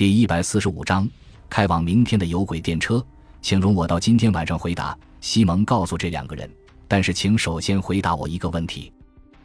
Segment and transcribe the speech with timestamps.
[0.00, 1.06] 第一百四十五章，
[1.50, 3.04] 开往明天的有轨电车，
[3.42, 4.96] 请容我到今天晚上回答。
[5.20, 6.50] 西蒙告诉这两个人，
[6.88, 8.90] 但是请首先回答我一个问题：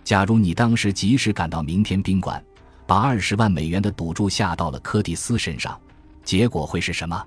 [0.06, 2.42] 假如你当时及时赶到明天宾馆，
[2.88, 5.78] 把二十万美元的赌注下到了柯蒂斯身上，
[6.24, 7.22] 结果会是什么？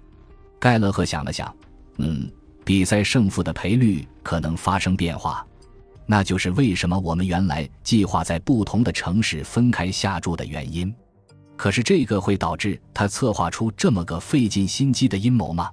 [0.58, 1.54] 盖勒赫想了想，
[1.98, 2.32] 嗯，
[2.64, 5.46] 比赛胜负的赔率可能发生变化，
[6.06, 10.90] 那就是为什么我们原来计划在不同的城市分开下注的原因。
[11.58, 15.68] 可是这个会导致他策划出这么个费尽心机的阴谋吗？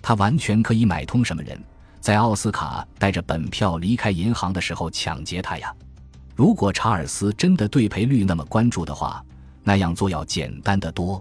[0.00, 1.60] 他完全可以买通什么人，
[2.00, 5.74] 在奥斯卡带着本票离开银行的时候抢劫他呀！
[6.36, 9.20] 如果查尔斯真的对赔率那么关注的话，
[9.64, 11.20] 那样做要简单的多。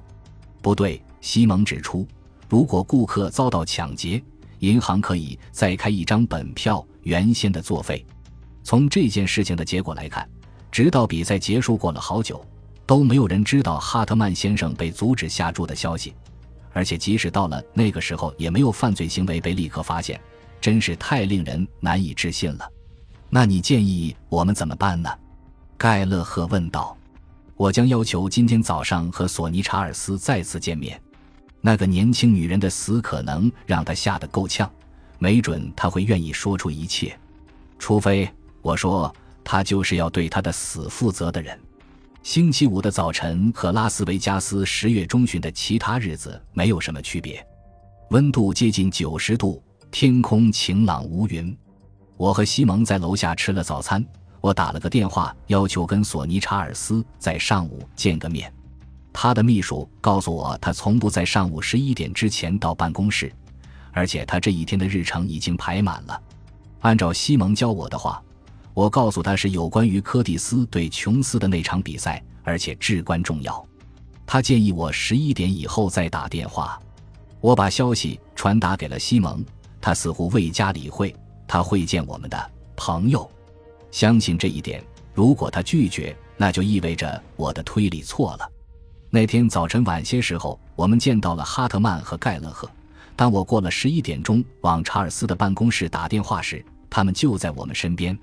[0.62, 2.07] 不对，西蒙指出，
[2.48, 4.23] 如果顾客遭到抢劫，
[4.59, 8.05] 银行可以再开一张本票，原先的作废。
[8.63, 10.29] 从这件事情的结果来看，
[10.71, 12.45] 直到比赛结束过了好久。
[12.85, 16.13] 都没有人知道哈特曼先生被阻止下注的消息，
[16.71, 20.20] 而且即使到了那个时候，也没有犯罪行为被立刻发现，
[20.62, 22.70] 真是太令人难以置信了。
[23.29, 25.09] 那你建议我们怎么办呢？
[25.77, 26.96] 盖勒赫问道。
[27.57, 31.02] 我将要求今天早上和索尼查尔斯再次见面。
[31.62, 34.70] 那个年轻女人的死可能让他吓得够呛，
[35.18, 37.18] 没准他会愿意说出一切，
[37.79, 38.29] 除非
[38.62, 41.57] 我说他就是要对他的死负责的人。
[42.26, 47.45] 星期五的早晨和拉斯维加斯十月中旬的其他日子没有什么区别，
[48.09, 51.55] 温度接近九十度，天空晴朗无云。
[52.18, 54.03] 我和西蒙在楼下吃了早餐，
[54.41, 58.51] 我打了个电话，要求跟索尼查尔斯在上午见个面。
[59.13, 63.31] 他的秘书告诉我，他从不在上午十一点之前到办公室，
[63.91, 66.19] 而且他这一天的日程已经排满了。
[66.79, 68.19] 按照西蒙教我的话。
[68.75, 73.66] 我告诉他是有关于柯蒂斯对琼斯的那场比赛，而且至关重要。
[74.28, 76.78] 他建议我十一点以后再打电话。
[77.40, 79.44] 我把消息传达给了西蒙，
[79.79, 81.16] 他似乎未加理会。
[81.47, 83.29] 他会见我们的朋友，
[83.91, 84.84] 相信这一点。
[85.13, 88.52] 如果他拒绝，那就意味着我的推理错了。
[89.09, 92.69] 那天早晨晚些时候，我们见到了哈特曼和盖勒赫。
[93.16, 98.18] 当我过了十一点钟往查尔斯的办公室打电话时，他们就在我们身边。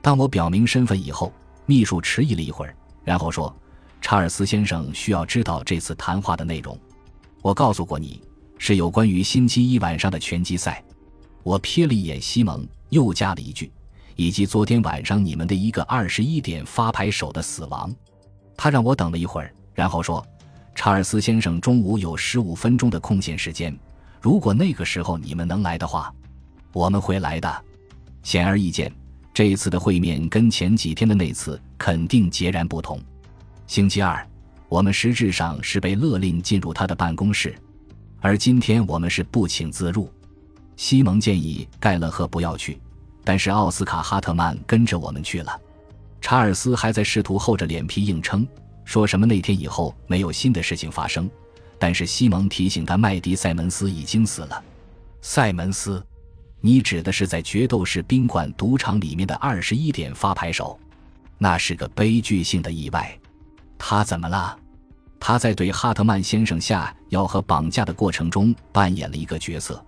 [0.00, 1.32] 当我表明身份以后，
[1.66, 3.54] 秘书迟疑了一会儿，然后说
[4.00, 6.78] ：“查尔斯先生需要知道这次谈话的内容。
[7.42, 8.22] 我告诉过你，
[8.58, 10.82] 是有关于星期一晚上的拳击赛。”
[11.42, 13.70] 我瞥了一眼西蒙，又加了一句
[14.16, 17.94] ：“以及昨天晚上你们的一个二十一点发牌手的死亡。”
[18.56, 20.24] 他让我等了一会儿，然后说
[20.74, 23.76] ：“查尔斯先生中午有十五分钟的空闲时间，
[24.20, 26.12] 如果那个时候你们能来的话，
[26.72, 27.64] 我们会来的。”
[28.22, 28.92] 显而易见。
[29.38, 33.00] 这一次的会面跟前几天的那次肯定截然不同。
[33.68, 34.26] 星期二，
[34.68, 37.54] 我们实质上是被勒令进入他的办公室，
[38.18, 40.12] 而今天我们是不请自入。
[40.74, 42.80] 西蒙建议盖勒赫不要去，
[43.22, 45.60] 但是奥斯卡·哈特曼跟着我们去了。
[46.20, 48.44] 查尔斯还在试图厚着脸皮硬撑，
[48.84, 51.30] 说什么那天以后没有新的事情发生。
[51.78, 54.64] 但是西蒙提醒他，麦迪·塞门斯已经死了。
[55.22, 56.04] 塞门斯。
[56.60, 60.78] 你指的是在决斗士宾馆赌场里面的二十一点发牌手，
[61.38, 63.16] 那是个悲剧性的意外。
[63.78, 64.58] 他怎么了？
[65.20, 69.84] 他在对哈特曼先生下药和绑架的过程中扮演了一个角色。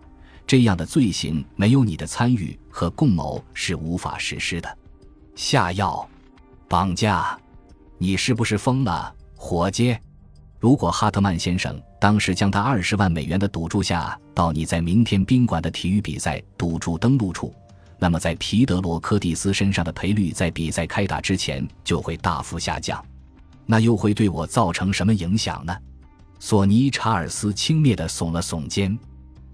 [0.46, 4.78] 这样的罪行没有你的参与和共谋是无法实施的。
[5.36, 6.08] 下药、
[6.68, 7.38] 绑架，
[7.98, 9.96] 你是不是疯了，伙计？
[10.58, 17.54] 如果哈特曼先生当时将他二十万美元的赌注下到你在明天宾馆的体育比赛赌注登录处，
[17.98, 23.04] 那么在皮德罗·科蒂斯身上的赔率在比赛开打之前就会大幅下降。
[23.66, 25.76] 那又会对我造成什么影响呢？
[26.38, 28.98] 索尼·查尔斯轻蔑地耸了耸肩：“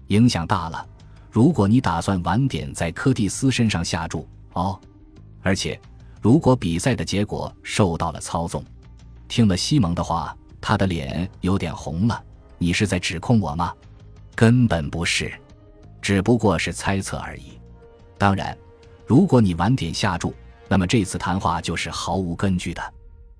[0.07, 0.87] 影响大了。
[1.29, 4.79] 如果你打算晚点在柯蒂斯身上下注，哦，
[5.41, 5.77] 而且
[6.21, 8.63] 如果比赛的结果受到了操纵。”
[9.27, 10.33] 听了西蒙的话。
[10.59, 12.23] 他的脸有点红了。
[12.57, 13.73] 你是在指控我吗？
[14.35, 15.33] 根本不是，
[16.01, 17.59] 只不过是猜测而已。
[18.17, 18.57] 当然，
[19.05, 20.33] 如果你晚点下注，
[20.67, 22.93] 那么这次谈话就是毫无根据的。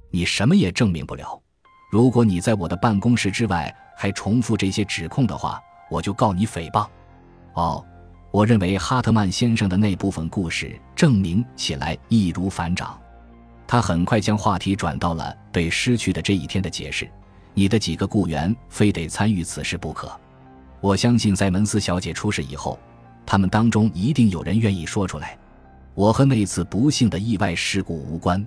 [0.09, 1.41] 你什么也证明不了。
[1.91, 6.87] 如果你在我的办公室之外还重复这些指控的话，我就告你诽谤。
[7.53, 7.85] 哦，
[8.31, 12.99] 我认为哈特曼先生的那部分故事证明起来易如反掌。
[13.65, 17.09] 他很快将话题转到了对失去的这一天的解释。
[17.57, 20.07] 你的几个雇员非得参与此事不可。
[20.79, 22.77] 我相信在门斯小姐出事以后，
[23.25, 25.35] 他们当中一定有人愿意说出来。
[25.95, 28.45] 我和那次不幸的意外事故无关，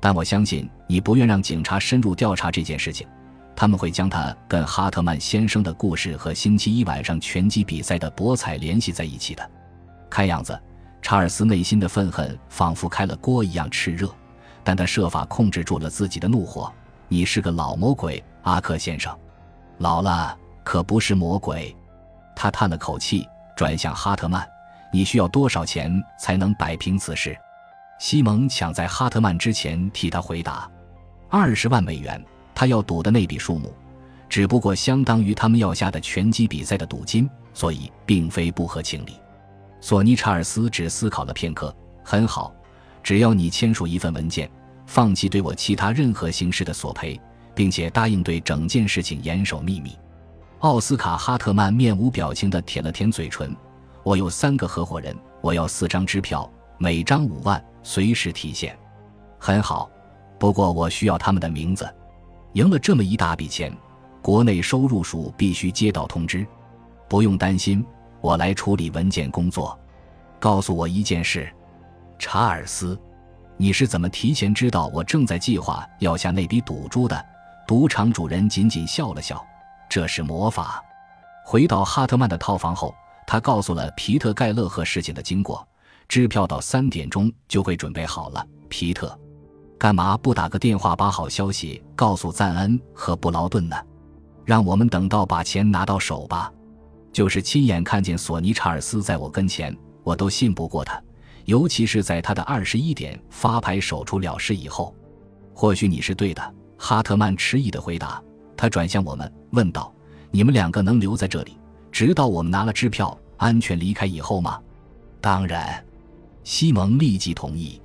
[0.00, 3.06] 但我相信你不愿让警察深入调查这件事情。
[3.54, 9.48] 他们会将他跟哈特曼先生的故事和星期一晚上拳击比赛的博彩联系在一起的。
[10.10, 10.60] 看样子，
[11.00, 14.12] 查尔斯内心的愤恨仿佛开了锅一样炽热，
[14.64, 16.72] 但他设法控制住了自己的怒火。
[17.12, 19.12] 你是个老魔鬼，阿克先生，
[19.78, 21.76] 老了可不是魔鬼。
[22.36, 23.26] 他叹了口气，
[23.56, 24.48] 转向哈特曼
[24.94, 27.36] ：“你需要多少钱才能摆平此事？”
[27.98, 30.70] 西蒙抢在哈特曼之前替他回答
[31.28, 32.24] ：“二十万美元。”
[32.54, 33.74] 他要赌的那笔数目，
[34.28, 39.18] 只不过相当于他们要下的拳击比赛的赌金，所以并非不合情理。
[39.80, 41.74] 索尼·查尔斯只思考了片刻
[42.04, 42.54] ：“很好，
[43.02, 44.48] 只要你签署一份文件，
[44.90, 47.18] 放弃对我其他任何形式的索赔，
[47.54, 49.96] 并且答应对整件事情严守秘密。”
[50.58, 53.54] 奥斯卡·哈特曼面无表情地舔了舔嘴唇
[54.02, 58.76] ：“我有三个合伙人，我要四张支票，每张五万，随时提现。
[59.38, 59.88] ”“很好，
[60.40, 61.88] 不过我需要他们的名字。”
[62.54, 63.72] 赢了这么一大笔钱，
[64.20, 66.44] 国内收入署必须接到通知。
[67.08, 67.86] 不用担心，
[68.20, 69.78] 我来处理文件工作。
[70.40, 71.48] 告诉我一件事，
[72.18, 73.00] 查尔斯，
[73.60, 77.26] 你是怎么提前知道我正在计划要下那笔赌注的？
[77.66, 79.46] 赌场主人仅仅笑了笑。
[79.86, 80.82] 这是魔法。
[81.44, 82.94] 回到哈特曼的套房后，
[83.26, 85.62] 他告诉了皮特盖勒和事情的经过。
[86.08, 89.14] 支票到三点钟就会准备好了，皮特。
[89.78, 93.76] 干嘛不打个电话把好消息告诉赞恩和布劳顿呢？
[94.42, 96.50] 让我们等到把钱拿到手吧。
[97.12, 100.98] 就是亲眼看见索尼查尔斯在我跟前，我都信不过他。
[101.50, 104.94] 尤其是在他的二十一点发牌手出了事以后。
[105.52, 108.22] 或许你是对的，哈特曼迟疑的回答。
[108.56, 109.92] 他转向我们问道
[110.30, 111.58] ：“你们两个能留在这里，
[111.90, 114.60] 直到我们拿了支票安全离开以后吗？”
[115.20, 115.84] 当然，
[116.44, 117.82] 西蒙立即同意。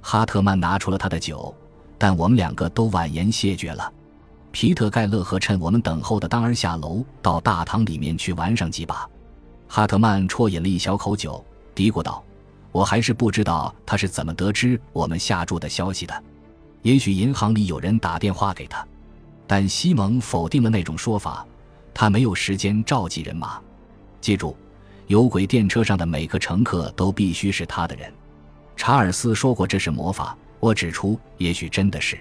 [0.00, 1.54] 哈特曼拿出了他的酒，
[1.98, 3.92] 但我们两个都婉言谢绝了。
[4.52, 9.06] 皮特盖勒和趁我们等候的当儿下楼到大堂里面去玩上几把。
[9.68, 11.44] 哈特曼啜饮了一小口酒，
[11.74, 12.24] 嘀咕道
[12.72, 16.22] ：“我还是不知道他是怎么得知我们下注的消息的。
[16.80, 18.84] 也许银行里有人打电话给他，
[19.46, 21.46] 但西蒙否定了那种说法。
[21.94, 23.60] 他没有时间召集人马。
[24.20, 24.56] 记住，
[25.06, 28.12] 有轨电车上的每个乘客都必须是他的人。”
[28.74, 32.18] 查尔斯说过这是魔法，我指出也许真的是。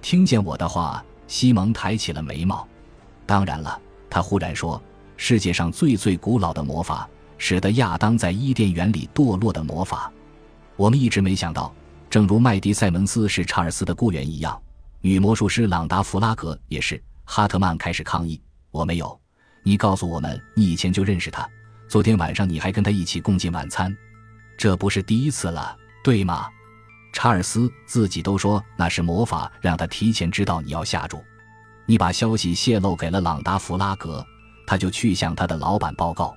[0.00, 2.66] 听见我的话，西蒙抬起了眉毛。
[3.26, 3.78] 当然了，
[4.08, 4.80] 他忽然说
[5.18, 7.06] ：“世界上最最古老的魔法，
[7.40, 10.12] 使得亚当在伊甸园里堕落的魔法。”
[10.76, 11.74] 我们一直没想到，
[12.08, 14.60] 正如麦迪·塞门斯是查尔斯的雇员一样，
[15.00, 17.02] 女魔术师朗达·弗拉格也是。
[17.24, 18.40] 哈特曼开始抗议
[18.70, 19.18] ：“我没有，
[19.62, 21.48] 你告诉我们你以前就认识他，
[21.88, 23.96] 昨天晚上你还跟他一起共进晚餐，
[24.56, 26.48] 这不是第一次了。”对吗？
[27.12, 31.22] 查尔斯自己都说那是魔法，让他提前知道你要下注。
[31.84, 34.24] 你把消息泄露给了朗达·弗拉格，
[34.66, 36.34] 他就去向他的老板报告。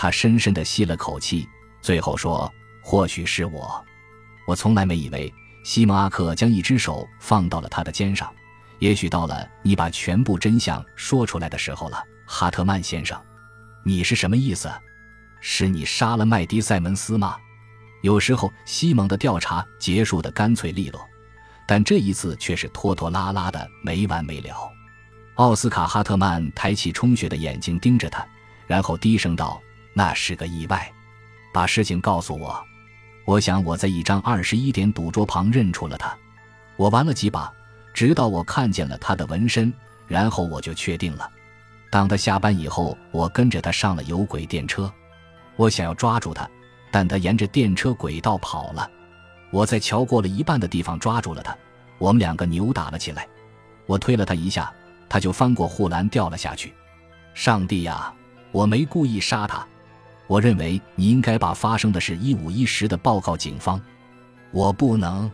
[0.00, 1.48] 他深深地吸了口气，
[1.82, 2.48] 最后说
[2.80, 3.84] ：“或许是我，
[4.46, 5.34] 我从来没以为。”
[5.64, 8.32] 西蒙阿克将一只手放到了他的肩上。
[8.78, 13.20] 也许到了你把全部真相说出来的时候了，哈特曼先生。
[13.84, 14.70] 你是什么意思？
[15.40, 17.36] 是你杀了麦迪·塞门斯吗？
[18.02, 21.04] 有时候，西蒙的调查结束的干脆利落，
[21.66, 24.56] 但这一次却是拖拖拉拉的没完没了。
[25.34, 28.24] 奥斯卡·哈特曼抬起充血的眼睛盯着他，
[28.68, 29.60] 然后低声道
[29.98, 30.88] ：“那是个意外。
[31.52, 32.64] 把事情告诉我。
[33.24, 36.16] 我想我在一张二十一点赌桌旁认出了他。
[36.76, 37.52] 我玩了几把，
[37.92, 39.74] 直到我看见了他的纹身，
[40.06, 41.28] 然后我就确定了。
[41.90, 44.90] 当他下班以后，我跟着他上了有轨电车。
[45.56, 46.48] 我想要抓住他。”
[46.90, 48.90] 但他沿着电车轨道跑了，
[49.50, 51.54] 我在桥过了一半的地方抓住了他，
[51.98, 53.28] 我们两个扭打了起来，
[53.84, 54.72] 我推了他一下，
[55.06, 56.72] 他就翻过护栏掉了下去。
[57.34, 58.10] 上帝呀，
[58.52, 59.66] 我没故意杀他，
[60.28, 63.80] 我认为你应该把发生的事一五一十的报告警方。
[64.52, 65.28] 我不能，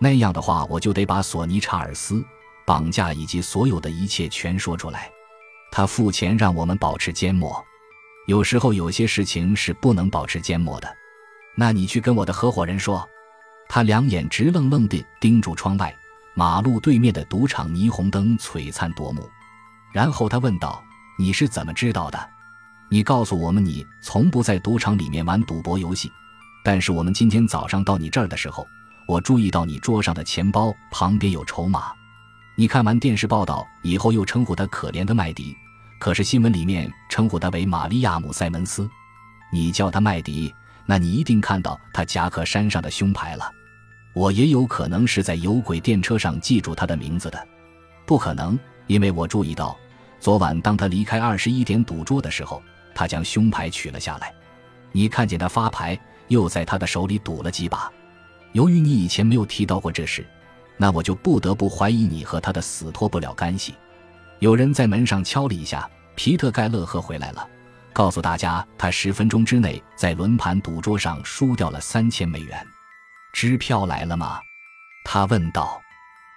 [0.00, 2.24] 那样的话我就得把索尼查尔斯
[2.66, 5.08] 绑架以及所有的一切全说出来。
[5.70, 7.64] 他付钱让我们保持缄默。
[8.26, 10.88] 有时候有些事情是不能保持缄默的，
[11.54, 13.08] 那你去跟我的合伙人说。
[13.68, 15.94] 他两眼直愣愣地盯住窗外，
[16.34, 19.26] 马路对面的赌场霓虹灯璀璨夺目。
[19.92, 20.84] 然后他问道
[21.18, 22.30] ：“你是怎么知道的？
[22.92, 26.12] 你告诉我们你从不在赌场里面玩赌博游戏，
[26.62, 28.66] 但是我们今天早上到你这儿的时候，
[29.08, 31.90] 我注意到你桌上的钱包旁边有筹码。
[32.54, 35.56] 你看完电视报道以后，又称呼他可怜的麦迪。”
[35.98, 38.86] 可是新闻里面称呼他为玛利亚姆·塞门斯，
[39.50, 43.50] 你叫他麦迪，那你一定看到他夹克衫上的胸牌了。
[44.12, 47.48] 我也有可能是在有轨电车上记住他的名字的，
[48.04, 49.74] 不可能，因为我注意到，
[50.20, 52.62] 昨晚当他离开二十一点赌桌的时候，
[52.94, 54.34] 他将凶牌取了下来。
[54.92, 57.90] 你看见他发牌，又在他的手里赌了几把。
[58.52, 60.26] 由于你以前没有提到过这事，
[60.76, 63.74] 那我就不得不怀疑你和他的死脱不了干系。
[64.40, 67.48] 有人在门上敲了一下，皮特盖勒赫回来了，
[67.92, 72.66] 告诉大家他十分钟之内在轮盘赌桌上输掉了三千美元。
[73.32, 74.38] 支票来了吗？
[75.04, 75.80] 他问道。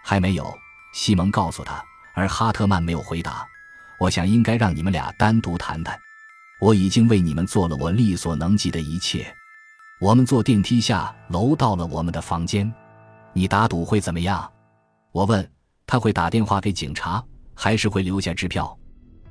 [0.03, 0.55] 还没有，
[0.93, 1.83] 西蒙告诉他。
[2.13, 3.45] 而哈特曼没有回答。
[3.99, 5.99] 我想应该让你们俩单独谈谈。
[6.59, 9.25] 我已经为你们做了我力所能及的一切。
[10.01, 12.71] 我们坐电梯下楼到了我们的房间。
[13.33, 14.51] 你打赌会怎么样？
[15.11, 15.49] 我问。
[15.87, 18.75] 他会打电话给警察，还是会留下支票？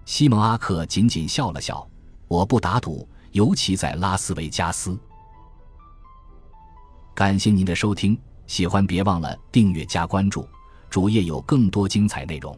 [0.05, 1.85] 西蒙阿克仅仅笑了笑。
[2.29, 4.97] 我不打赌，尤其在拉斯维加斯。
[7.13, 8.17] 感谢您的收听，
[8.47, 10.49] 喜欢别忘了订阅加关注，
[10.89, 12.57] 主页有更多精彩内容。